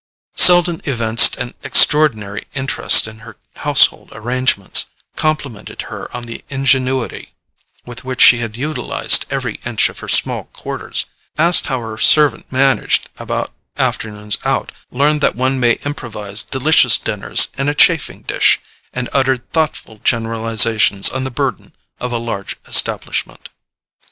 Selden 0.35 0.81
evinced 0.85 1.35
an 1.37 1.53
extraordinary 1.61 2.47
interest 2.55 3.07
in 3.07 3.19
her 3.19 3.37
household 3.57 4.09
arrangements: 4.13 4.87
complimented 5.15 5.83
her 5.93 6.09
on 6.11 6.23
the 6.25 6.43
ingenuity 6.49 7.35
with 7.85 8.03
which 8.03 8.19
she 8.19 8.39
had 8.39 8.57
utilized 8.57 9.27
every 9.29 9.59
inch 9.63 9.89
of 9.89 9.99
her 9.99 10.07
small 10.07 10.45
quarters, 10.53 11.05
asked 11.37 11.67
how 11.67 11.79
her 11.81 11.99
servant 11.99 12.51
managed 12.51 13.09
about 13.19 13.53
afternoons 13.77 14.39
out, 14.43 14.71
learned 14.89 15.21
that 15.21 15.35
one 15.35 15.59
may 15.59 15.73
improvise 15.85 16.41
delicious 16.41 16.97
dinners 16.97 17.49
in 17.55 17.69
a 17.69 17.75
chafing 17.75 18.23
dish, 18.23 18.57
and 18.93 19.07
uttered 19.13 19.51
thoughtful 19.53 20.01
generalizations 20.03 21.09
on 21.09 21.25
the 21.25 21.29
burden 21.29 21.73
of 21.99 22.11
a 22.11 22.17
large 22.17 22.55
establishment. 22.65 23.49